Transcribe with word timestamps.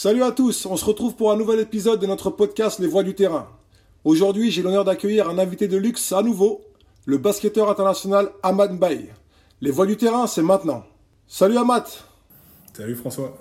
Salut 0.00 0.22
à 0.22 0.30
tous, 0.30 0.64
on 0.66 0.76
se 0.76 0.84
retrouve 0.84 1.16
pour 1.16 1.32
un 1.32 1.36
nouvel 1.36 1.58
épisode 1.58 1.98
de 1.98 2.06
notre 2.06 2.30
podcast 2.30 2.78
Les 2.78 2.86
Voix 2.86 3.02
du 3.02 3.16
terrain. 3.16 3.48
Aujourd'hui, 4.04 4.52
j'ai 4.52 4.62
l'honneur 4.62 4.84
d'accueillir 4.84 5.28
un 5.28 5.40
invité 5.40 5.66
de 5.66 5.76
luxe 5.76 6.12
à 6.12 6.22
nouveau, 6.22 6.60
le 7.04 7.18
basketteur 7.18 7.68
international 7.68 8.30
Ahmad 8.44 8.74
Mbaye. 8.74 9.08
Les 9.60 9.72
Voix 9.72 9.86
du 9.86 9.96
terrain, 9.96 10.28
c'est 10.28 10.44
maintenant. 10.44 10.84
Salut 11.26 11.58
Ahmad 11.58 11.82
Salut 12.74 12.94
François. 12.94 13.36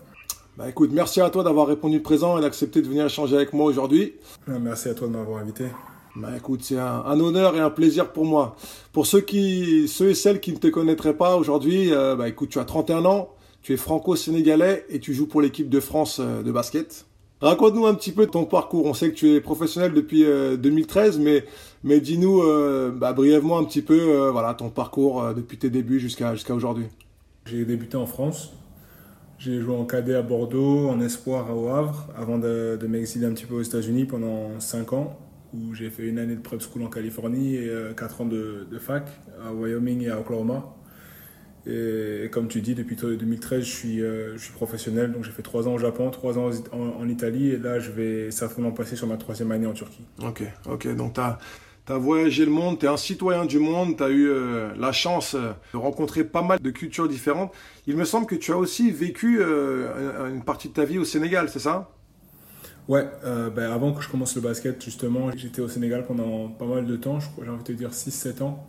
Bah 0.58 0.68
écoute, 0.68 0.90
merci 0.92 1.22
à 1.22 1.30
toi 1.30 1.44
d'avoir 1.44 1.68
répondu 1.68 2.02
présent 2.02 2.40
et 2.40 2.42
d'accepter 2.42 2.82
de 2.82 2.88
venir 2.88 3.06
échanger 3.06 3.36
avec 3.36 3.54
moi 3.54 3.68
aujourd'hui. 3.68 4.16
Merci 4.48 4.90
à 4.90 4.96
toi 4.96 5.08
de 5.08 5.14
m'avoir 5.14 5.44
invité. 5.44 5.66
Bah 6.16 6.30
écoute, 6.36 6.62
c'est 6.64 6.80
un, 6.80 7.04
un, 7.06 7.20
honneur 7.20 7.56
et 7.56 7.60
un 7.60 7.70
plaisir 7.70 8.12
pour 8.12 8.26
moi. 8.26 8.56
Pour 8.94 9.06
ceux 9.06 9.22
qui, 9.22 9.88
ceux 9.88 10.10
et 10.10 10.16
celles 10.16 10.40
qui 10.40 10.54
ne 10.54 10.58
te 10.58 10.66
connaîtraient 10.66 11.18
pas 11.18 11.36
aujourd'hui, 11.36 11.94
euh, 11.94 12.16
bah 12.16 12.28
écoute, 12.28 12.50
tu 12.50 12.58
as 12.58 12.66
31 12.66 13.06
ans, 13.06 13.30
tu 13.62 13.74
es 13.74 13.78
franco-sénégalais 13.78 14.86
et 14.90 15.00
tu 15.00 15.14
joues 15.14 15.28
pour 15.28 15.42
l'équipe 15.42 15.70
de 15.70 15.80
France 15.80 16.20
euh, 16.20 16.44
de 16.44 16.52
basket. 16.52 17.06
Raconte-nous 17.40 17.86
un 17.86 17.94
petit 17.94 18.12
peu 18.12 18.26
ton 18.26 18.46
parcours. 18.46 18.86
On 18.86 18.96
sait 18.96 19.12
que 19.12 19.16
tu 19.16 19.36
es 19.36 19.42
professionnel 19.42 19.94
depuis 19.94 20.26
euh, 20.26 20.58
2013, 20.58 21.20
mais, 21.20 21.46
mais 21.84 22.00
dis-nous 22.00 22.42
euh, 22.42 22.92
bah, 22.92 23.14
brièvement 23.14 23.60
un 23.60 23.64
petit 23.64 23.84
peu 23.84 24.00
euh, 24.00 24.32
voilà, 24.32 24.56
ton 24.56 24.70
parcours 24.70 25.22
euh, 25.22 25.34
depuis 25.34 25.58
tes 25.58 25.70
débuts 25.70 26.00
jusqu'à 26.00 26.34
aujourd'hui. 26.50 26.88
J'ai 27.46 27.64
débuté 27.64 27.96
en 27.96 28.08
France. 28.08 28.54
J'ai 29.38 29.62
joué 29.62 29.76
en 29.76 29.86
cadet 29.86 30.16
à 30.16 30.24
Bordeaux, 30.24 30.90
en 30.90 31.00
espoir 31.00 31.56
au 31.56 31.68
Havre, 31.70 32.08
avant 32.18 32.40
de, 32.40 32.76
de 32.82 32.88
m'exiler 32.88 33.28
un 33.28 33.34
petit 33.34 33.46
peu 33.46 33.54
aux 33.54 33.62
États-Unis 33.62 34.06
pendant 34.06 34.60
5 34.60 34.94
ans, 34.94 35.20
où 35.54 35.76
j'ai 35.76 35.92
fait 35.92 36.08
une 36.08 36.18
année 36.18 36.36
de 36.36 36.42
prep 36.42 36.60
school 36.60 36.82
en 36.82 36.90
Californie 36.90 37.56
et 37.56 37.72
4 37.96 38.22
ans 38.22 38.26
de 38.26 38.80
fac 38.80 39.08
à 39.46 39.54
Wyoming 39.54 40.02
et 40.02 40.10
à 40.10 40.20
Oklahoma. 40.20 40.77
Et 41.70 42.30
comme 42.32 42.48
tu 42.48 42.62
dis, 42.62 42.76
depuis 42.76 42.96
2013, 42.96 43.64
je 43.64 43.70
suis, 43.70 44.02
euh, 44.02 44.38
je 44.38 44.44
suis 44.44 44.54
professionnel. 44.54 45.12
Donc 45.12 45.24
j'ai 45.24 45.32
fait 45.32 45.42
3 45.42 45.68
ans 45.68 45.74
au 45.74 45.78
Japon, 45.78 46.10
3 46.10 46.38
ans 46.38 46.50
en, 46.72 47.02
en, 47.02 47.10
Italie. 47.10 47.50
Et 47.50 47.58
là, 47.58 47.80
je 47.80 47.92
vais 47.92 48.32
certainement 48.32 48.72
passer 48.72 48.96
sur 48.96 49.08
ma 49.08 49.18
troisième 49.18 49.52
année 49.52 49.68
en 49.68 49.74
Turquie. 49.74 50.06
Ok, 50.24 50.44
ok. 50.70 50.96
Donc 50.96 51.16
tu 51.16 51.20
as, 51.20 51.40
as, 51.90 51.98
voyagé 51.98 52.46
le 52.46 52.52
monde, 52.52 52.80
tu 52.80 52.86
es 52.86 52.90
un 52.90 52.98
citoyen 52.98 53.46
du 53.46 53.60
monde, 53.60 53.98
tu 53.98 54.04
as 54.04 54.10
eu 54.10 54.30
euh, 54.30 54.70
la 54.80 54.94
chance 54.94 55.36
de 55.36 55.78
rencontrer 55.78 56.24
pas 56.24 56.42
mal 56.42 56.60
de 56.60 56.70
cultures 56.70 57.10
différentes. 57.10 57.52
Il 57.86 57.98
me 57.98 58.06
semble 58.06 58.28
que 58.28 58.36
tu 58.36 58.54
as 58.54 58.58
aussi 58.58 58.92
vécu 58.92 59.40
euh, 59.42 60.30
une 60.30 60.44
partie 60.44 60.70
de 60.70 60.74
ta 60.74 60.86
vie 60.86 61.00
au 61.00 61.06
Sénégal, 61.06 61.50
c'est 61.50 61.60
ça? 61.60 61.90
Ouais, 62.88 63.06
euh, 63.26 63.50
ben 63.50 63.70
avant 63.70 63.92
que 63.92 64.02
je 64.02 64.08
commence 64.08 64.36
le 64.36 64.42
basket, 64.42 64.82
justement, 64.84 65.30
j'étais 65.36 65.62
au 65.62 65.68
Sénégal 65.68 66.06
pendant 66.06 66.48
pas 66.48 66.66
mal 66.66 66.86
de 66.86 66.96
temps, 66.96 67.20
j'ai 67.20 67.50
envie 67.50 67.60
de 67.60 67.68
te 67.68 67.72
dire 67.74 67.90
6-7 67.90 68.42
ans. 68.44 68.66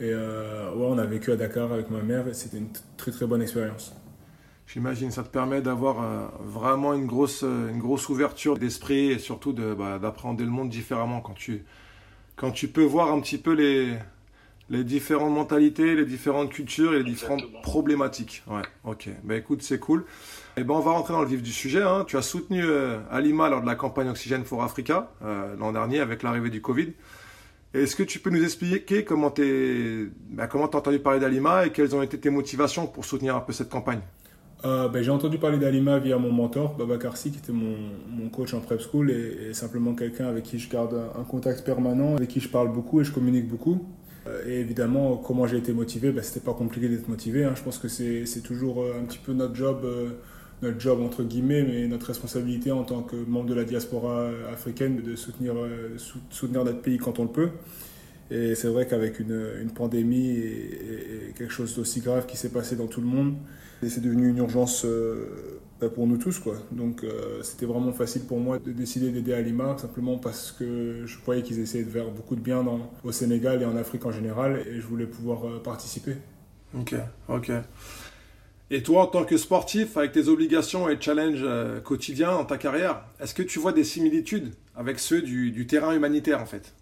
Et 0.00 0.10
euh, 0.12 0.72
ouais, 0.74 0.86
on 0.88 0.98
a 0.98 1.06
vécu 1.06 1.32
à 1.32 1.36
Dakar 1.36 1.72
avec 1.72 1.90
ma 1.90 2.02
mère 2.02 2.28
et 2.28 2.34
c'était 2.34 2.58
une 2.58 2.68
très 2.96 3.10
très 3.10 3.26
bonne 3.26 3.42
expérience. 3.42 3.94
J'imagine, 4.66 5.10
ça 5.10 5.22
te 5.22 5.28
permet 5.28 5.62
d'avoir 5.62 6.02
euh, 6.02 6.26
vraiment 6.40 6.92
une 6.92 7.06
grosse, 7.06 7.42
une 7.42 7.78
grosse 7.78 8.08
ouverture 8.08 8.58
d'esprit 8.58 9.12
et 9.12 9.18
surtout 9.18 9.52
d'appréhender 9.52 10.44
bah, 10.44 10.50
le 10.50 10.54
monde 10.54 10.68
différemment 10.68 11.20
quand 11.20 11.34
tu, 11.34 11.64
quand 12.34 12.50
tu 12.50 12.68
peux 12.68 12.84
voir 12.84 13.12
un 13.12 13.20
petit 13.20 13.38
peu 13.38 13.52
les, 13.52 13.96
les 14.68 14.84
différentes 14.84 15.32
mentalités, 15.32 15.94
les 15.94 16.04
différentes 16.04 16.50
cultures 16.50 16.94
et 16.94 16.98
les 16.98 17.04
différentes 17.04 17.44
problématiques. 17.62 18.42
Ouais, 18.48 18.62
ok. 18.84 19.08
Bah 19.22 19.36
écoute, 19.36 19.62
c'est 19.62 19.78
cool. 19.78 20.00
Et 20.56 20.60
eh 20.60 20.64
ben 20.64 20.74
on 20.74 20.80
va 20.80 20.92
rentrer 20.92 21.12
dans 21.12 21.20
le 21.20 21.28
vif 21.28 21.42
du 21.42 21.52
sujet. 21.52 21.82
Hein. 21.82 22.04
Tu 22.06 22.16
as 22.16 22.22
soutenu 22.22 22.64
euh, 22.64 22.98
Alima 23.10 23.48
lors 23.48 23.60
de 23.60 23.66
la 23.66 23.76
campagne 23.76 24.08
Oxygène 24.08 24.44
for 24.44 24.62
Africa 24.62 25.12
euh, 25.22 25.54
l'an 25.56 25.72
dernier 25.72 26.00
avec 26.00 26.22
l'arrivée 26.22 26.50
du 26.50 26.60
Covid. 26.60 26.94
Est-ce 27.76 27.94
que 27.94 28.02
tu 28.02 28.18
peux 28.20 28.30
nous 28.30 28.42
expliquer 28.42 29.04
comment 29.04 29.30
tu 29.30 30.10
bah, 30.30 30.48
as 30.50 30.56
entendu 30.56 30.98
parler 30.98 31.20
d'Alima 31.20 31.66
et 31.66 31.70
quelles 31.70 31.94
ont 31.94 32.02
été 32.02 32.18
tes 32.18 32.30
motivations 32.30 32.86
pour 32.86 33.04
soutenir 33.04 33.36
un 33.36 33.40
peu 33.40 33.52
cette 33.52 33.68
campagne? 33.68 34.00
Euh, 34.64 34.88
ben, 34.88 35.02
J'ai 35.02 35.10
entendu 35.10 35.36
parler 35.36 35.58
d'Alima 35.58 35.98
via 35.98 36.16
mon 36.16 36.32
mentor, 36.32 36.74
Baba 36.74 36.96
Karsi, 36.96 37.30
qui 37.30 37.38
était 37.38 37.52
mon, 37.52 38.30
coach 38.30 38.54
en 38.54 38.60
prep 38.60 38.80
school 38.80 39.10
et, 39.10 39.52
simplement 39.52 39.94
quelqu'un 39.94 40.26
avec 40.26 40.44
qui 40.44 40.58
je 40.58 40.70
garde 40.70 40.94
un, 41.18 41.24
contact 41.24 41.66
permanent, 41.66 42.16
avec 42.16 42.30
qui 42.30 42.40
je 42.40 42.48
parle 42.48 42.72
beaucoup 42.72 43.02
et 43.02 43.04
je 43.04 43.12
communique 43.12 43.46
beaucoup. 43.46 43.86
Euh, 44.26 44.42
et 44.48 44.60
évidemment, 44.60 45.18
comment 45.18 45.46
j'ai 45.46 45.58
été 45.58 45.74
motivé, 45.74 46.12
ben, 46.12 46.22
c'était 46.22 46.44
pas 46.44 46.54
compliqué 46.54 46.88
d'être 46.88 47.08
motivé. 47.08 47.44
Hein. 47.44 47.52
Je 47.56 47.62
pense 47.62 47.76
que 47.78 47.88
c'est 47.88 48.42
toujours 48.42 48.84
un 48.84 49.04
petit 49.04 49.18
peu 49.18 49.34
notre 49.34 49.54
job. 49.54 49.84
Notre 50.62 50.80
job 50.80 51.00
entre 51.02 51.22
guillemets, 51.22 51.62
mais 51.62 51.86
notre 51.86 52.06
responsabilité 52.06 52.72
en 52.72 52.82
tant 52.84 53.02
que 53.02 53.16
membre 53.16 53.46
de 53.46 53.54
la 53.54 53.64
diaspora 53.64 54.30
africaine 54.50 55.02
de 55.02 55.14
soutenir, 55.14 55.54
euh, 55.56 55.96
soutenir 56.30 56.64
notre 56.64 56.80
pays 56.80 56.96
quand 56.96 57.18
on 57.18 57.24
le 57.24 57.30
peut. 57.30 57.50
Et 58.30 58.54
c'est 58.54 58.68
vrai 58.68 58.86
qu'avec 58.86 59.20
une, 59.20 59.50
une, 59.60 59.70
pandémie 59.70 60.30
et, 60.30 61.34
quelque 61.36 61.52
chose 61.52 61.76
d'aussi 61.76 62.00
grave 62.00 62.26
qui 62.26 62.36
s'est 62.36 62.48
passé 62.48 62.74
dans 62.74 62.86
tout 62.86 63.00
le 63.00 63.06
monde, 63.06 63.34
c'est 63.82 64.00
devenu 64.00 64.28
une 64.28 64.38
urgence 64.38 64.84
euh, 64.84 65.54
pour 65.94 66.06
nous 66.06 66.16
tous. 66.16 66.38
Quoi. 66.38 66.56
Donc 66.72 67.04
euh, 67.04 67.42
c'était 67.42 67.66
vraiment 67.66 67.92
facile 67.92 68.22
pour 68.22 68.40
moi 68.40 68.58
de 68.58 68.72
décider 68.72 69.10
d'aider 69.10 69.34
Alima, 69.34 69.76
simplement 69.78 70.16
parce 70.16 70.52
que 70.52 71.02
je 71.04 71.18
voyais 71.24 71.42
qu'ils 71.42 71.60
essayaient 71.60 71.84
de 71.84 71.90
faire 71.90 72.10
beaucoup 72.10 72.34
de 72.34 72.40
bien 72.40 72.64
dans, 72.64 72.90
au 73.04 73.12
Sénégal 73.12 73.60
et 73.62 73.66
en 73.66 73.76
Afrique 73.76 74.06
en 74.06 74.12
général, 74.12 74.64
et 74.66 74.80
je 74.80 74.86
voulais 74.86 75.06
pouvoir 75.06 75.62
participer. 75.62 76.16
Ok, 76.74 76.94
ok. 77.28 77.52
Et 78.70 78.82
toi, 78.82 79.02
en 79.02 79.06
tant 79.06 79.24
que 79.24 79.36
sportif, 79.36 79.96
avec 79.96 80.10
tes 80.10 80.26
obligations 80.26 80.88
et 80.88 81.00
challenges 81.00 81.44
euh, 81.44 81.80
quotidiens 81.80 82.32
dans 82.32 82.44
ta 82.44 82.58
carrière, 82.58 83.04
est-ce 83.20 83.32
que 83.32 83.44
tu 83.44 83.60
vois 83.60 83.72
des 83.72 83.84
similitudes 83.84 84.52
avec 84.74 84.98
ceux 84.98 85.22
du, 85.22 85.66
terrain 85.68 85.94
humanitaire 85.94 86.42
en 86.42 86.46
fait? 86.46 86.74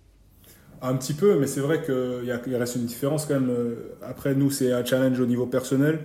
Un 0.80 0.96
petit 0.96 1.12
peu, 1.12 1.38
mais 1.38 1.46
c'est 1.46 1.60
vrai 1.60 1.82
qu'il 1.84 2.56
reste 2.56 2.76
une 2.76 2.86
différence 2.86 3.26
quand 3.26 3.38
même. 3.38 3.54
Après, 4.02 4.34
nous, 4.34 4.50
c'est 4.50 4.72
un 4.72 4.84
challenge 4.84 5.20
au 5.20 5.26
niveau 5.26 5.46
personnel, 5.46 6.00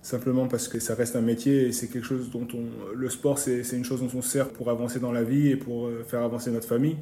simplement 0.00 0.46
parce 0.46 0.68
que 0.68 0.78
ça 0.78 0.94
reste 0.94 1.16
un 1.16 1.20
métier 1.20 1.66
et 1.66 1.72
c'est 1.72 1.88
quelque 1.88 2.06
chose 2.06 2.30
dont 2.30 2.46
on. 2.54 2.94
Le 2.94 3.10
sport, 3.10 3.38
c'est 3.38 3.62
une 3.72 3.84
chose 3.84 4.00
dont 4.00 4.18
on 4.18 4.22
sert 4.22 4.48
pour 4.50 4.70
avancer 4.70 5.00
dans 5.00 5.12
la 5.12 5.24
vie 5.24 5.48
et 5.48 5.56
pour 5.56 5.86
euh, 5.86 6.04
faire 6.06 6.22
avancer 6.22 6.50
notre 6.50 6.68
famille. 6.68 6.96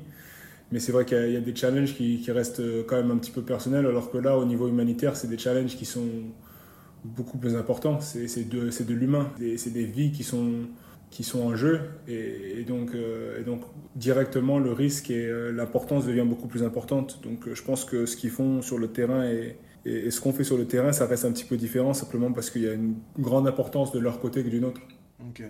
Mais 0.73 0.81
c'est 0.81 0.93
vrai 0.93 1.05
qu'il 1.05 1.31
y, 1.31 1.37
a 1.37 1.41
des 1.41 1.55
challenges 1.55 1.95
qui 1.95 2.25
restent 2.29 2.63
quand 2.87 2.97
même 2.97 3.11
un 3.11 3.19
petit 3.19 3.31
peu 3.31 3.43
personnels, 3.43 3.87
alors 3.87 4.11
que 4.11 4.19
là, 4.19 4.37
au 4.39 4.47
niveau 4.47 4.67
humanitaire, 4.67 5.15
c'est 5.15 5.29
des 5.29 5.39
challenges 5.39 5.77
qui 5.77 5.85
sont 5.85 6.09
beaucoup 7.05 7.39
plus 7.39 7.57
important. 7.57 8.01
C'est 8.01 8.49
de, 8.49 8.71
de 8.71 8.95
l'humain. 8.95 9.31
C'est 9.57 9.73
des 9.73 9.85
vies 9.85 10.13
qui 10.13 10.25
sont, 10.25 10.67
qui 11.11 11.23
sont 11.23 11.41
en 11.43 11.55
jeu. 11.55 11.81
Et, 12.09 12.65
donc, 12.67 12.95
euh, 12.95 13.41
et 13.41 13.45
donc, 13.45 13.63
directement, 13.95 14.59
le 14.59 14.73
risque 14.73 15.11
et 15.11 15.27
euh, 15.27 15.53
l'importance 15.53 16.07
devient 16.07 16.27
beaucoup 16.27 16.49
plus 16.49 16.63
importante. 16.63 17.21
Donc, 17.23 17.47
euh, 17.47 17.55
je 17.55 17.63
pense 17.63 17.85
que 17.85 18.07
ce 18.07 18.17
qu'ils 18.17 18.31
font 18.31 18.63
sur 18.63 18.79
le 18.79 18.89
terrain 18.89 19.25
et, 19.25 19.57
et, 19.85 20.11
ce 20.11 20.21
qu'on 20.21 20.33
fait 20.33 20.45
sur 20.45 20.57
le 20.57 20.67
terrain, 20.67 20.93
ça 20.93 21.07
reste 21.07 21.25
un 21.25 21.33
petit 21.33 21.45
peu 21.45 21.57
différent, 21.57 21.95
simplement 21.95 22.33
parce 22.33 22.51
qu'il 22.51 22.63
y 22.63 22.69
a 22.69 22.73
une 22.73 22.97
grande 23.19 23.47
importance 23.47 23.93
de 23.93 24.01
leur 24.01 24.19
côté 24.19 24.43
que 24.43 24.49
d'une 24.49 24.65
autre. 24.65 24.81
Ok. 25.21 25.45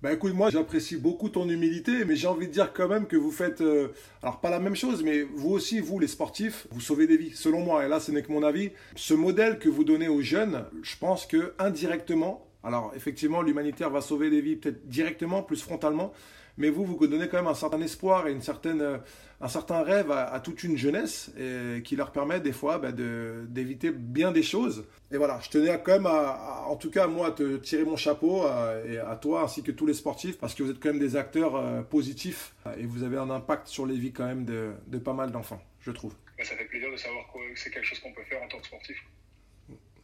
Ben 0.00 0.12
écoute, 0.12 0.32
moi 0.32 0.48
j'apprécie 0.50 0.94
beaucoup 0.96 1.28
ton 1.28 1.48
humilité, 1.48 2.04
mais 2.04 2.14
j'ai 2.14 2.28
envie 2.28 2.46
de 2.46 2.52
dire 2.52 2.72
quand 2.72 2.86
même 2.86 3.08
que 3.08 3.16
vous 3.16 3.32
faites, 3.32 3.62
euh, 3.62 3.88
alors 4.22 4.38
pas 4.38 4.48
la 4.48 4.60
même 4.60 4.76
chose, 4.76 5.02
mais 5.02 5.22
vous 5.22 5.50
aussi, 5.50 5.80
vous 5.80 5.98
les 5.98 6.06
sportifs, 6.06 6.68
vous 6.70 6.80
sauvez 6.80 7.08
des 7.08 7.16
vies, 7.16 7.32
selon 7.34 7.64
moi, 7.64 7.84
et 7.84 7.88
là 7.88 7.98
ce 7.98 8.12
n'est 8.12 8.22
que 8.22 8.30
mon 8.30 8.44
avis. 8.44 8.70
Ce 8.94 9.12
modèle 9.12 9.58
que 9.58 9.68
vous 9.68 9.82
donnez 9.82 10.06
aux 10.06 10.22
jeunes, 10.22 10.66
je 10.84 10.94
pense 11.00 11.26
que 11.26 11.52
indirectement, 11.58 12.47
alors 12.68 12.92
effectivement 12.94 13.42
l'humanitaire 13.42 13.90
va 13.90 14.00
sauver 14.00 14.30
des 14.30 14.40
vies 14.40 14.56
peut-être 14.56 14.86
directement, 14.86 15.42
plus 15.42 15.62
frontalement, 15.62 16.12
mais 16.58 16.68
vous, 16.70 16.84
vous 16.84 17.06
donnez 17.06 17.28
quand 17.28 17.38
même 17.38 17.46
un 17.46 17.54
certain 17.54 17.80
espoir 17.80 18.26
et 18.26 18.32
une 18.32 18.42
certaine, 18.42 18.82
euh, 18.82 18.98
un 19.40 19.48
certain 19.48 19.82
rêve 19.82 20.10
à, 20.10 20.30
à 20.32 20.40
toute 20.40 20.62
une 20.64 20.76
jeunesse 20.76 21.30
et, 21.38 21.82
qui 21.82 21.96
leur 21.96 22.10
permet 22.12 22.40
des 22.40 22.52
fois 22.52 22.78
bah, 22.78 22.92
d'éviter 22.92 23.90
bien 23.90 24.32
des 24.32 24.42
choses. 24.42 24.84
Et 25.10 25.16
voilà, 25.16 25.38
je 25.40 25.48
tenais 25.48 25.80
quand 25.82 25.92
même, 25.92 26.06
à, 26.06 26.30
à, 26.30 26.66
en 26.66 26.76
tout 26.76 26.90
cas 26.90 27.06
moi, 27.06 27.28
à 27.28 27.30
te 27.30 27.56
tirer 27.56 27.84
mon 27.84 27.96
chapeau 27.96 28.42
à, 28.42 28.74
et 28.86 28.98
à 28.98 29.16
toi 29.16 29.42
ainsi 29.42 29.62
que 29.62 29.70
tous 29.70 29.86
les 29.86 29.94
sportifs 29.94 30.36
parce 30.36 30.54
que 30.54 30.62
vous 30.62 30.70
êtes 30.70 30.80
quand 30.80 30.90
même 30.90 30.98
des 30.98 31.16
acteurs 31.16 31.56
euh, 31.56 31.82
positifs 31.82 32.54
et 32.76 32.84
vous 32.84 33.02
avez 33.02 33.16
un 33.16 33.30
impact 33.30 33.68
sur 33.68 33.86
les 33.86 33.96
vies 33.96 34.12
quand 34.12 34.26
même 34.26 34.44
de, 34.44 34.72
de 34.88 34.98
pas 34.98 35.14
mal 35.14 35.30
d'enfants, 35.30 35.62
je 35.80 35.92
trouve. 35.92 36.14
Ça 36.42 36.54
fait 36.56 36.64
plaisir 36.66 36.90
de 36.90 36.96
savoir 36.96 37.24
que 37.32 37.38
c'est 37.54 37.70
quelque 37.70 37.86
chose 37.86 38.00
qu'on 38.00 38.12
peut 38.12 38.24
faire 38.28 38.42
en 38.42 38.48
tant 38.48 38.58
que 38.58 38.66
sportif. 38.66 39.02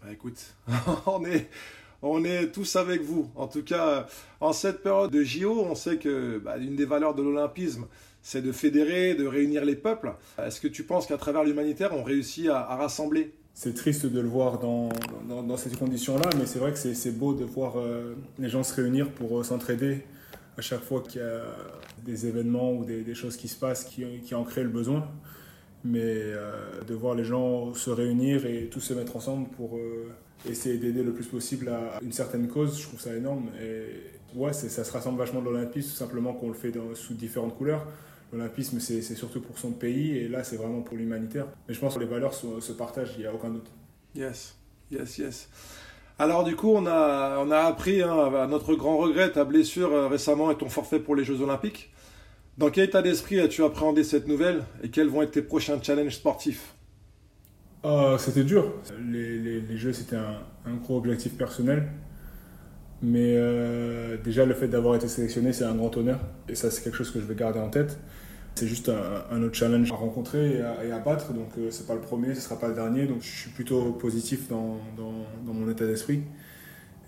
Bah, 0.03 0.13
écoute, 0.13 0.55
on 1.07 1.25
est 1.25 1.49
on 2.05 2.23
est 2.25 2.53
tous 2.53 2.77
avec 2.77 3.03
vous. 3.03 3.31
En 3.35 3.49
tout 3.49 3.63
cas, 3.63 4.07
en 4.41 4.53
cette 4.53 4.83
période 4.83 5.11
de 5.11 5.25
JO, 5.25 5.65
on 5.69 5.75
sait 5.75 5.97
que 5.97 6.39
bah, 6.39 6.59
une 6.59 6.77
des 6.77 6.85
valeurs 6.85 7.15
de 7.15 7.23
l'olympisme, 7.23 7.87
c'est 8.23 8.43
de 8.43 8.53
fédérer, 8.53 9.15
de 9.15 9.27
réunir 9.27 9.65
les 9.65 9.75
peuples. 9.75 10.13
Est-ce 10.39 10.61
que 10.61 10.69
tu 10.69 10.85
penses 10.85 11.07
qu'à 11.07 11.17
travers 11.17 11.45
l'humanitaire, 11.45 11.91
on 11.95 12.03
réussit 12.03 12.49
à, 12.49 12.77
rassembler? 12.77 13.33
C'est 13.55 13.75
triste 13.75 14.07
de 14.07 14.21
le 14.21 14.29
voir 14.29 14.59
dans, 14.59 14.91
dans, 15.29 15.57
ces 15.57 15.71
conditions-là, 15.71 16.29
mais 16.39 16.45
c'est 16.45 16.59
vrai 16.59 16.73
que 16.73 16.79
c'est 16.79 17.11
beau 17.17 17.35
de 17.35 17.45
voir 17.45 17.79
euh, 17.79 18.15
les 18.39 18.49
gens 18.49 18.65
se 18.65 18.75
réunir 18.75 19.11
pour 19.11 19.39
euh, 19.39 19.45
s'entraider 19.45 20.03
à 20.59 20.61
chaque 20.61 20.83
fois 20.83 21.03
qu'il 21.07 21.21
y 21.21 21.25
a 21.25 21.43
des 22.05 22.27
événements 22.27 22.73
ou 22.73 22.85
des, 22.85 23.15
choses 23.15 23.37
qui 23.37 23.49
se 23.49 23.57
passent 23.57 23.85
qui, 23.85 24.05
qui 24.25 24.35
en 24.35 24.45
créent 24.45 24.65
le 24.65 24.69
besoin. 24.69 25.09
Mais 25.85 26.01
euh, 26.03 26.83
de 26.87 26.95
voir 26.95 27.15
les 27.15 27.25
gens 27.25 27.75
se 27.75 27.91
réunir 27.91 28.47
et 28.47 28.69
tous 28.71 28.81
se 28.81 28.95
mettre 28.95 29.17
ensemble 29.17 29.49
pour 29.51 29.79
essayer 30.49 30.79
d'aider 30.79 31.03
le 31.03 31.13
plus 31.13 31.27
possible 31.27 31.69
à 31.69 31.99
une 32.03 32.13
certaine 32.13 32.49
cause, 32.49 32.79
je 32.79 32.87
trouve 32.87 33.01
ça 33.01 33.15
énorme. 33.15 33.51
Et 33.63 34.39
ouais, 34.39 34.53
ça 34.53 34.85
se 34.85 34.93
rassemble 34.93 35.19
vachement 35.19 35.41
de 35.41 35.47
l'olympisme, 35.47 35.91
tout 35.91 35.97
simplement 35.97 36.33
qu'on 36.33 36.49
le 36.49 36.55
fait 36.55 36.71
dans, 36.71 36.95
sous 36.95 37.15
différentes 37.15 37.57
couleurs. 37.57 37.87
L'olympisme, 38.33 38.81
c'est 38.81 39.03
surtout 39.03 39.41
pour 39.41 39.59
son 39.59 39.73
pays, 39.73 40.19
et 40.19 40.29
là, 40.29 40.43
c'est 40.45 40.57
vraiment 40.57 40.83
pour 40.83 40.97
l'humanitaire. 40.97 41.47
Mais 41.69 41.75
je 41.75 41.81
pense 41.81 41.95
que 41.95 42.01
les 42.01 42.07
valeurs 42.07 42.35
se, 42.35 42.61
se 42.61 42.73
partagent, 42.73 43.13
il 43.17 43.21
n'y 43.21 43.27
a 43.27 43.35
aucun 43.35 43.51
doute. 43.51 43.71
Yes, 44.15 44.57
yes, 44.91 45.19
yes. 45.19 45.49
Alors 46.19 46.45
du 46.45 46.55
coup, 46.55 46.71
on 46.71 46.87
a, 46.87 47.39
on 47.45 47.51
a 47.51 47.59
appris 47.59 48.01
hein, 48.01 48.33
à 48.35 48.47
notre 48.47 48.75
grand 48.75 48.99
regret 48.99 49.33
ta 49.33 49.45
blessure 49.45 49.93
euh, 49.93 50.07
récemment 50.07 50.51
et 50.53 50.57
ton 50.57 50.69
forfait 50.69 51.01
pour 51.01 51.17
les 51.17 51.25
Jeux 51.25 51.41
Olympiques. 51.41 51.93
Dans 52.57 52.71
quel 52.71 52.85
état 52.85 53.03
d'esprit 53.03 53.41
as-tu 53.41 53.65
appréhendé 53.65 54.05
cette 54.05 54.29
nouvelle 54.29 54.65
et 54.85 54.91
quels 54.91 55.09
vont 55.09 55.23
être 55.23 55.33
tes 55.33 55.43
prochains 55.43 55.83
challenges 55.83 56.15
sportifs? 56.15 56.74
Ah, 57.85 58.17
C'était 58.19 58.45
dur. 58.45 58.73
Les, 59.11 59.77
Jeux, 59.77 59.93
c'était 59.93 60.17
un, 60.17 60.75
gros 60.83 60.97
objectif 60.97 61.37
personnel. 61.37 61.87
Mais 63.03 63.35
euh, 63.37 64.17
déjà, 64.25 64.47
le 64.47 64.55
fait 64.55 64.69
d'avoir 64.69 64.95
été 64.97 65.07
sélectionné, 65.07 65.53
c'est 65.53 65.65
un 65.65 65.75
grand 65.75 65.95
honneur. 65.97 66.21
Et 66.49 66.55
ça, 66.55 66.71
c'est 66.71 66.83
quelque 66.83 66.97
chose 66.97 67.11
que 67.11 67.21
je 67.21 67.27
vais 67.27 67.35
garder 67.35 67.61
en 67.61 67.69
tête. 67.69 67.99
C'est 68.55 68.67
juste 68.67 68.91
un, 69.31 69.43
autre 69.43 69.55
challenge 69.55 69.93
à 69.93 69.97
rencontrer 69.97 70.61
et 70.87 70.93
à, 70.93 70.99
battre. 70.99 71.35
Donc, 71.35 71.51
euh, 71.59 71.71
c'est 71.71 71.87
pas 71.87 71.95
le 71.95 72.01
premier, 72.01 72.35
ce 72.35 72.41
sera 72.41 72.59
pas 72.59 72.69
le 72.69 72.75
dernier. 72.75 73.07
Donc, 73.07 73.21
je 73.21 73.29
suis 73.29 73.51
plutôt 73.51 73.93
positif 73.93 74.49
dans, 74.49 74.79
mon 75.45 75.69
état 75.71 75.87
d'esprit. 75.87 76.23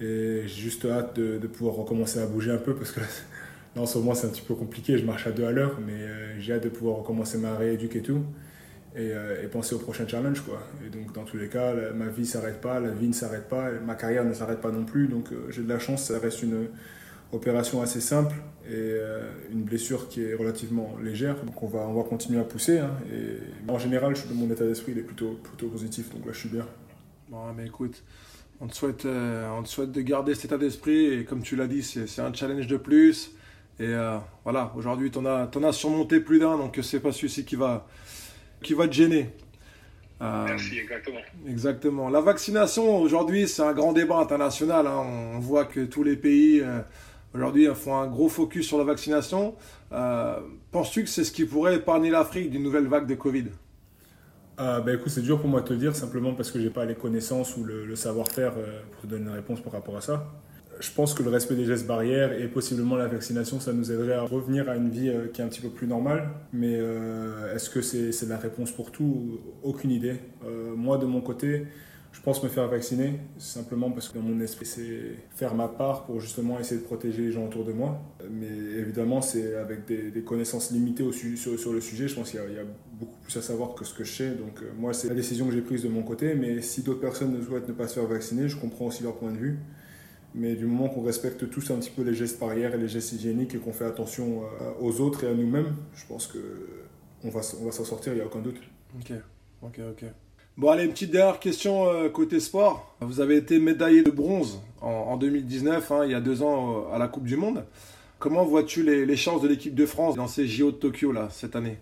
Et 0.00 0.42
j'ai 0.44 0.60
juste 0.62 0.84
hâte 0.84 1.18
de, 1.18 1.46
pouvoir 1.46 1.76
recommencer 1.76 2.18
à 2.20 2.26
bouger 2.26 2.50
un 2.50 2.58
peu 2.58 2.74
parce 2.74 2.92
que 2.92 3.00
là, 3.76 3.80
en 3.80 3.86
ce 3.86 3.96
moment, 3.96 4.14
c'est 4.14 4.26
un 4.26 4.30
petit 4.30 4.42
peu 4.42 4.54
compliqué. 4.54 4.98
Je 4.98 5.06
marche 5.06 5.26
à 5.26 5.30
deux 5.30 5.46
à 5.46 5.52
l'heure, 5.52 5.78
mais 5.86 5.94
euh, 5.94 6.38
j'ai 6.38 6.52
hâte 6.52 6.64
de 6.64 6.68
pouvoir 6.68 6.98
recommencer 6.98 7.38
ma 7.38 7.56
rééduque 7.56 7.96
et 7.96 8.02
tout. 8.02 8.22
Et, 8.98 9.12
euh, 9.12 9.44
et 9.44 9.46
penser 9.48 9.74
au 9.74 9.78
prochain 9.78 10.08
challenge. 10.08 10.40
Quoi. 10.40 10.58
Et 10.86 10.88
donc, 10.88 11.12
dans 11.12 11.24
tous 11.24 11.36
les 11.36 11.48
cas, 11.50 11.74
ma 11.94 12.06
vie 12.06 12.22
ne 12.22 12.26
s'arrête 12.26 12.62
pas, 12.62 12.80
la 12.80 12.92
vie 12.92 13.08
ne 13.08 13.12
s'arrête 13.12 13.46
pas, 13.46 13.70
ma 13.84 13.94
carrière 13.94 14.24
ne 14.24 14.32
s'arrête 14.32 14.62
pas 14.62 14.70
non 14.70 14.84
plus. 14.86 15.06
Donc, 15.06 15.32
euh, 15.32 15.50
j'ai 15.50 15.62
de 15.62 15.68
la 15.68 15.78
chance, 15.78 16.04
ça 16.04 16.18
reste 16.18 16.42
une 16.42 16.68
opération 17.30 17.82
assez 17.82 18.00
simple 18.00 18.34
et 18.66 18.72
euh, 18.72 19.20
une 19.52 19.64
blessure 19.64 20.08
qui 20.08 20.22
est 20.22 20.32
relativement 20.32 20.96
légère. 21.04 21.36
Donc, 21.44 21.62
on 21.62 21.66
va, 21.66 21.80
on 21.80 21.92
va 21.92 22.04
continuer 22.08 22.40
à 22.40 22.44
pousser. 22.44 22.78
hein. 22.78 22.90
Et 23.12 23.70
en 23.70 23.78
général, 23.78 24.14
mon 24.32 24.50
état 24.50 24.64
d'esprit 24.64 24.92
est 24.92 25.02
plutôt, 25.02 25.38
plutôt 25.42 25.68
positif. 25.68 26.08
Donc 26.14 26.24
là, 26.24 26.32
je 26.32 26.38
suis 26.38 26.48
bien. 26.48 26.66
Bon, 27.28 27.52
mais 27.54 27.66
écoute, 27.66 28.02
on 28.62 28.66
te 28.66 28.74
souhaite, 28.74 29.04
on 29.04 29.62
te 29.62 29.68
souhaite 29.68 29.92
de 29.92 30.00
garder 30.00 30.34
cet 30.34 30.46
état 30.46 30.56
d'esprit 30.56 31.12
et 31.12 31.24
comme 31.26 31.42
tu 31.42 31.54
l'as 31.56 31.66
dit, 31.66 31.82
c'est 31.82 32.22
un 32.22 32.32
challenge 32.32 32.66
de 32.66 32.78
plus. 32.78 33.32
Et 33.78 33.92
voilà, 34.44 34.72
aujourd'hui, 34.74 35.10
tu 35.10 35.18
en 35.18 35.46
t'en 35.48 35.62
as 35.64 35.72
surmonté 35.72 36.20
plus 36.20 36.38
d'un, 36.38 36.56
donc 36.56 36.78
c'est 36.82 37.00
pas 37.00 37.12
celui-ci 37.12 37.44
qui 37.44 37.56
va, 37.56 37.86
qui 38.62 38.74
va 38.74 38.86
te 38.88 38.92
gêner. 38.92 39.30
Euh, 40.22 40.44
Merci, 40.48 40.78
exactement. 40.78 41.18
Exactement. 41.46 42.08
La 42.08 42.20
vaccination, 42.20 42.98
aujourd'hui, 42.98 43.46
c'est 43.48 43.62
un 43.62 43.72
grand 43.72 43.92
débat 43.92 44.16
international. 44.18 44.86
hein. 44.86 45.02
On 45.34 45.38
voit 45.38 45.64
que 45.66 45.84
tous 45.84 46.02
les 46.02 46.16
pays, 46.16 46.60
euh, 46.62 46.80
aujourd'hui, 47.34 47.66
font 47.74 47.96
un 47.96 48.06
gros 48.06 48.28
focus 48.28 48.66
sur 48.66 48.78
la 48.78 48.84
vaccination. 48.84 49.54
Euh, 49.92 50.38
Penses-tu 50.72 51.04
que 51.04 51.10
c'est 51.10 51.24
ce 51.24 51.32
qui 51.32 51.44
pourrait 51.44 51.76
épargner 51.76 52.10
l'Afrique 52.10 52.50
d'une 52.50 52.62
nouvelle 52.62 52.86
vague 52.86 53.06
de 53.06 53.14
Covid? 53.14 53.46
Ah, 54.58 54.80
bah, 54.80 54.94
écoute, 54.94 55.10
c'est 55.10 55.20
dur 55.22 55.38
pour 55.38 55.48
moi 55.50 55.60
de 55.60 55.66
te 55.66 55.72
le 55.74 55.78
dire 55.78 55.94
simplement 55.94 56.32
parce 56.32 56.50
que 56.50 56.58
j'ai 56.60 56.70
pas 56.70 56.86
les 56.86 56.94
connaissances 56.94 57.56
ou 57.58 57.64
le, 57.64 57.84
le 57.84 57.94
savoir-faire 57.96 58.54
euh, 58.56 58.80
pour 58.92 59.02
te 59.02 59.06
donner 59.06 59.24
une 59.26 59.34
réponse 59.34 59.60
par 59.60 59.74
rapport 59.74 59.96
à 59.98 60.00
ça. 60.00 60.26
Je 60.80 60.90
pense 60.92 61.14
que 61.14 61.22
le 61.22 61.30
respect 61.30 61.54
des 61.54 61.64
gestes 61.64 61.86
barrières 61.86 62.32
et 62.38 62.48
possiblement 62.48 62.96
la 62.96 63.06
vaccination, 63.06 63.60
ça 63.60 63.72
nous 63.72 63.90
aiderait 63.90 64.14
à 64.14 64.22
revenir 64.22 64.68
à 64.68 64.76
une 64.76 64.90
vie 64.90 65.08
euh, 65.08 65.28
qui 65.28 65.40
est 65.40 65.44
un 65.44 65.48
petit 65.48 65.62
peu 65.62 65.70
plus 65.70 65.86
normale. 65.86 66.28
Mais 66.52 66.76
euh, 66.78 67.54
est-ce 67.54 67.70
que 67.70 67.80
c'est 67.80 68.10
la 68.28 68.36
réponse 68.36 68.72
pour 68.72 68.90
tout? 68.92 69.40
Aucune 69.62 69.90
idée. 69.90 70.16
Euh, 70.44 70.74
moi, 70.76 70.98
de 70.98 71.06
mon 71.06 71.22
côté, 71.22 71.66
je 72.12 72.20
pense 72.20 72.42
me 72.42 72.48
faire 72.48 72.68
vacciner 72.68 73.20
simplement 73.38 73.90
parce 73.90 74.08
que 74.08 74.18
dans 74.18 74.24
mon 74.24 74.38
esprit, 74.40 74.66
c'est 74.66 75.16
faire 75.34 75.54
ma 75.54 75.68
part 75.68 76.04
pour 76.04 76.20
justement 76.20 76.58
essayer 76.58 76.80
de 76.80 76.86
protéger 76.86 77.22
les 77.22 77.32
gens 77.32 77.46
autour 77.46 77.64
de 77.64 77.72
moi. 77.72 78.00
Mais 78.30 78.48
évidemment, 78.78 79.22
c'est 79.22 79.54
avec 79.56 79.86
des, 79.86 80.22
connaissances 80.22 80.72
limitées 80.72 81.02
au 81.02 81.12
su- 81.12 81.36
sur, 81.38 81.72
le 81.72 81.80
sujet. 81.80 82.06
Je 82.08 82.14
pense 82.16 82.30
qu'il 82.30 82.40
y, 82.40 82.58
a- 82.58 82.64
beaucoup 82.98 83.18
plus 83.22 83.36
à 83.36 83.42
savoir 83.42 83.74
que 83.74 83.84
ce 83.84 83.94
que 83.94 84.04
je 84.04 84.12
sais. 84.12 84.30
Donc 84.30 84.62
moi, 84.78 84.92
c'est 84.92 85.08
la 85.08 85.14
décision 85.14 85.46
que 85.46 85.52
j'ai 85.52 85.62
prise 85.62 85.82
de 85.84 85.88
mon 85.88 86.02
côté. 86.02 86.34
Mais 86.34 86.60
si 86.60 86.82
d'autres 86.82 87.00
personnes 87.00 87.32
ne 87.32 87.42
souhaitent 87.42 87.68
ne 87.68 87.74
pas 87.74 87.88
se 87.88 87.94
faire 87.94 88.08
vacciner, 88.08 88.48
je 88.48 88.56
comprends 88.56 88.86
aussi 88.86 89.02
leur 89.02 89.16
point 89.16 89.32
de 89.32 89.38
vue. 89.38 89.58
Mais 90.38 90.54
du 90.54 90.66
moment 90.66 90.88
qu'on 90.90 91.02
respecte 91.02 91.48
tous 91.50 91.70
un 91.70 91.76
petit 91.76 91.90
peu 91.90 92.02
les 92.02 92.12
gestes 92.14 92.38
barrières 92.38 92.74
et 92.74 92.78
les 92.78 92.88
gestes 92.88 93.12
hygiéniques 93.12 93.54
et 93.54 93.58
qu'on 93.58 93.72
fait 93.72 93.86
attention 93.86 94.42
euh, 94.60 94.70
aux 94.80 95.00
autres 95.00 95.24
et 95.24 95.28
à 95.28 95.34
nous-mêmes, 95.34 95.74
je 95.94 96.04
pense 96.06 96.26
que 96.26 96.38
on 97.24 97.30
va, 97.30 97.40
s- 97.40 97.56
on 97.60 97.64
va 97.64 97.72
s'en 97.72 97.84
sortir, 97.84 98.12
il 98.12 98.16
n'y 98.16 98.22
a 98.22 98.26
aucun 98.26 98.40
doute. 98.40 98.56
Ok, 98.98 99.12
ok, 99.62 99.80
ok. 99.92 100.04
Bon, 100.58 100.68
allez, 100.70 100.84
une 100.84 100.90
petite 100.92 101.10
dernière 101.10 101.40
question 101.40 101.88
euh, 101.88 102.08
côté 102.10 102.38
sport. 102.40 102.94
Vous 103.00 103.20
avez 103.20 103.36
été 103.36 103.58
médaillé 103.58 104.02
de 104.02 104.10
bronze 104.10 104.60
en, 104.82 104.88
en 104.90 105.16
2019, 105.16 105.90
hein, 105.92 106.04
il 106.04 106.10
y 106.10 106.14
a 106.14 106.20
deux 106.20 106.42
ans, 106.42 106.86
euh, 106.90 106.94
à 106.94 106.98
la 106.98 107.08
Coupe 107.08 107.24
du 107.24 107.36
Monde. 107.36 107.64
Comment 108.18 108.44
vois-tu 108.44 108.82
les, 108.82 109.06
les 109.06 109.16
chances 109.16 109.40
de 109.42 109.48
l'équipe 109.48 109.74
de 109.74 109.86
France 109.86 110.16
dans 110.16 110.28
ces 110.28 110.46
JO 110.46 110.70
de 110.70 110.76
Tokyo, 110.76 111.12
là, 111.12 111.28
cette 111.30 111.56
année? 111.56 111.78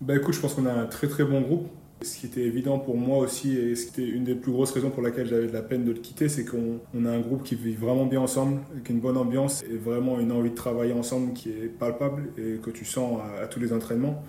Bah 0.00 0.16
écoute, 0.16 0.34
je 0.34 0.40
pense 0.40 0.54
qu'on 0.54 0.66
a 0.66 0.72
un 0.72 0.86
très 0.86 1.08
très 1.08 1.24
bon 1.24 1.40
groupe. 1.40 1.68
Ce 2.04 2.18
qui 2.18 2.26
était 2.26 2.42
évident 2.42 2.78
pour 2.78 2.96
moi 2.96 3.18
aussi, 3.18 3.56
et 3.56 3.74
ce 3.74 3.86
qui 3.86 4.02
était 4.02 4.10
une 4.10 4.24
des 4.24 4.34
plus 4.34 4.52
grosses 4.52 4.72
raisons 4.72 4.90
pour 4.90 5.02
laquelle 5.02 5.26
j'avais 5.26 5.46
de 5.46 5.52
la 5.52 5.62
peine 5.62 5.84
de 5.84 5.92
le 5.92 5.98
quitter, 5.98 6.28
c'est 6.28 6.44
qu'on 6.44 6.80
on 6.94 7.06
a 7.06 7.10
un 7.10 7.20
groupe 7.20 7.42
qui 7.42 7.54
vit 7.54 7.74
vraiment 7.74 8.04
bien 8.04 8.20
ensemble, 8.20 8.60
avec 8.72 8.90
une 8.90 9.00
bonne 9.00 9.16
ambiance 9.16 9.62
et 9.62 9.76
vraiment 9.76 10.20
une 10.20 10.30
envie 10.30 10.50
de 10.50 10.54
travailler 10.54 10.92
ensemble 10.92 11.32
qui 11.32 11.48
est 11.48 11.68
palpable 11.68 12.28
et 12.36 12.58
que 12.62 12.70
tu 12.70 12.84
sens 12.84 13.20
à, 13.40 13.46
tous 13.46 13.58
les 13.58 13.72
entraînements. 13.72 14.22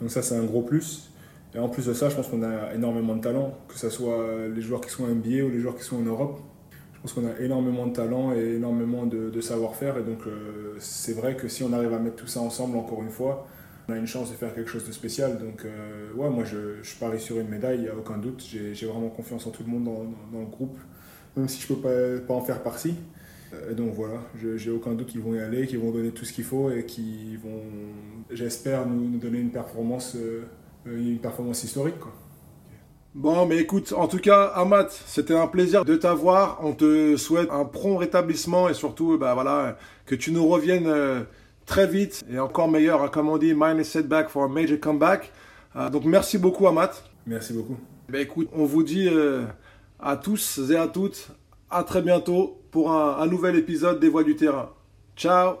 Donc 0.00 0.10
ça, 0.10 0.22
c'est 0.22 0.36
un 0.36 0.44
gros 0.44 0.62
plus. 0.62 1.10
Et 1.54 1.58
en 1.58 1.68
plus 1.68 1.86
de 1.86 1.94
ça, 1.94 2.08
je 2.08 2.14
pense 2.14 2.28
qu'on 2.28 2.42
a 2.42 2.72
énormément 2.74 3.16
de 3.16 3.22
talent, 3.22 3.54
que 3.66 3.76
ce 3.76 3.90
soit 3.90 4.24
les 4.54 4.60
joueurs 4.60 4.80
qui 4.80 4.90
sont 4.90 5.04
en 5.04 5.08
NBA 5.08 5.44
ou 5.44 5.50
les 5.50 5.58
joueurs 5.58 5.76
qui 5.76 5.84
sont 5.84 5.96
en 5.96 6.02
Europe. 6.02 6.40
Je 6.94 7.00
pense 7.00 7.12
qu'on 7.12 7.26
a 7.26 7.40
énormément 7.40 7.86
de 7.86 7.92
talent 7.92 8.32
et 8.34 8.54
énormément 8.56 9.04
de, 9.04 9.30
de 9.30 9.40
savoir-faire. 9.40 9.98
Et 9.98 10.02
donc, 10.02 10.26
euh, 10.26 10.76
c'est 10.78 11.12
vrai 11.12 11.36
que 11.36 11.48
si 11.48 11.62
on 11.62 11.72
arrive 11.72 11.92
à 11.92 11.98
mettre 11.98 12.16
tout 12.16 12.26
ça 12.26 12.40
ensemble, 12.40 12.76
encore 12.76 13.02
une 13.02 13.10
fois, 13.10 13.46
on 13.88 13.92
a 13.92 13.96
une 13.96 14.06
chance 14.06 14.30
de 14.30 14.36
faire 14.36 14.54
quelque 14.54 14.70
chose 14.70 14.86
de 14.86 14.92
spécial. 14.92 15.38
Donc, 15.38 15.64
euh, 15.64 16.12
ouais, 16.14 16.28
moi, 16.28 16.44
je, 16.44 16.82
je 16.82 16.94
parie 16.96 17.20
sur 17.20 17.38
une 17.38 17.48
médaille, 17.48 17.78
il 17.78 17.82
n'y 17.82 17.88
a 17.88 17.96
aucun 17.96 18.18
doute. 18.18 18.44
J'ai 18.44 18.86
vraiment 18.86 19.08
confiance 19.08 19.46
en 19.46 19.50
tout 19.50 19.62
le 19.64 19.70
monde 19.70 19.84
dans, 19.84 20.40
le 20.40 20.46
groupe, 20.46 20.78
même 21.36 21.48
si 21.48 21.60
je 21.60 21.72
ne 21.72 21.76
peux 21.76 21.82
pas, 21.82 22.26
pas 22.26 22.34
en 22.34 22.40
faire 22.40 22.62
partie. 22.62 22.94
Euh, 23.52 23.72
Et 23.72 23.74
donc, 23.74 23.94
voilà, 23.94 24.20
j'ai 24.56 24.70
aucun 24.70 24.92
doute 24.92 25.08
qu'ils 25.08 25.20
vont 25.20 25.34
y 25.34 25.40
aller, 25.40 25.66
qu'ils 25.66 25.78
vont 25.78 25.92
donner 25.92 26.10
tout 26.10 26.24
ce 26.24 26.32
qu'il 26.32 26.44
faut 26.44 26.70
et 26.70 26.84
qu'ils 26.84 27.38
vont, 27.38 27.62
j'espère, 28.30 28.86
nous, 28.86 29.18
donner 29.18 29.38
une 29.38 29.50
performance, 29.50 30.16
euh, 30.16 30.42
une 30.86 31.18
performance 31.18 31.62
historique. 31.62 31.94
Bon, 33.14 33.46
mais 33.46 33.56
écoute, 33.58 33.94
en 33.96 34.08
tout 34.08 34.18
cas, 34.18 34.44
Amat, 34.56 34.88
c'était 34.90 35.34
un 35.34 35.46
plaisir 35.46 35.86
de 35.86 35.96
t'avoir. 35.96 36.60
On 36.62 36.72
te 36.72 37.16
souhaite 37.16 37.48
un 37.50 37.64
prompt 37.64 37.96
rétablissement 37.96 38.68
et 38.68 38.74
surtout, 38.74 39.16
bah 39.16 39.32
voilà, 39.32 39.78
que 40.04 40.14
tu 40.14 40.32
nous 40.32 40.46
reviennes 40.46 40.86
euh, 40.86 41.22
très 41.66 41.86
vite 41.86 42.24
et 42.32 42.38
encore 42.38 42.68
meilleur, 42.68 43.02
hein, 43.02 43.08
comme 43.12 43.28
on 43.28 43.36
dit, 43.36 43.52
minus 43.54 43.88
setback 43.88 44.28
for 44.28 44.44
a 44.44 44.48
major 44.48 44.78
comeback. 44.80 45.32
Euh, 45.76 45.90
donc 45.90 46.04
merci 46.04 46.38
beaucoup, 46.38 46.66
Amat. 46.66 46.92
Merci 47.26 47.52
beaucoup. 47.52 47.76
Ben 48.08 48.20
écoute, 48.20 48.48
on 48.52 48.64
vous 48.64 48.82
dit 48.82 49.08
euh, 49.08 49.42
à 50.00 50.16
tous 50.16 50.60
et 50.70 50.76
à 50.76 50.86
toutes, 50.86 51.28
à 51.70 51.82
très 51.82 52.00
bientôt 52.00 52.60
pour 52.70 52.92
un, 52.92 53.18
un 53.18 53.26
nouvel 53.26 53.56
épisode 53.56 54.00
des 54.00 54.08
Voix 54.08 54.22
du 54.22 54.36
Terrain. 54.36 54.70
Ciao 55.16 55.56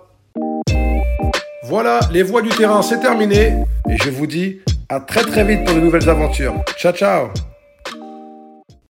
Voilà, 1.64 2.00
les 2.12 2.22
Voix 2.22 2.42
du 2.42 2.50
Terrain, 2.50 2.82
c'est 2.82 3.00
terminé. 3.00 3.64
Et 3.90 3.96
je 3.96 4.10
vous 4.10 4.26
dis 4.26 4.60
à 4.88 5.00
très 5.00 5.22
très 5.22 5.44
vite 5.44 5.64
pour 5.64 5.74
de 5.74 5.80
nouvelles 5.80 6.08
aventures. 6.08 6.54
Ciao 6.78 6.92
ciao 6.92 7.28